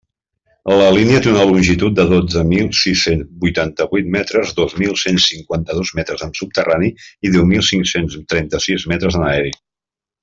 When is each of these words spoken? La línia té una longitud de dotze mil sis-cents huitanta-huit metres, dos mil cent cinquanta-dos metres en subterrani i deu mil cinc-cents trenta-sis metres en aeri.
La 0.77 0.85
línia 0.93 1.17
té 1.25 1.29
una 1.33 1.43
longitud 1.49 1.95
de 1.99 2.05
dotze 2.13 2.41
mil 2.51 2.71
sis-cents 2.77 3.43
huitanta-huit 3.47 4.09
metres, 4.15 4.55
dos 4.61 4.73
mil 4.85 4.97
cent 5.03 5.21
cinquanta-dos 5.27 5.93
metres 6.01 6.25
en 6.29 6.33
subterrani 6.41 6.91
i 7.29 7.35
deu 7.37 7.47
mil 7.53 7.65
cinc-cents 7.69 8.17
trenta-sis 8.35 8.89
metres 8.95 9.21
en 9.21 9.29
aeri. 9.31 9.55